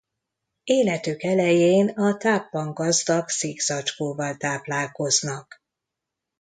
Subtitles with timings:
[0.63, 5.61] Életük elején a tápban gazdag szikzacskóval táplálkoznak.